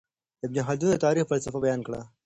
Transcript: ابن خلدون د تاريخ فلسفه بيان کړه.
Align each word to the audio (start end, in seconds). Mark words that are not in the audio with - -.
ابن 0.45 0.57
خلدون 0.67 0.89
د 0.91 0.95
تاريخ 1.05 1.23
فلسفه 1.31 1.57
بيان 1.65 1.79
کړه. 1.87 2.01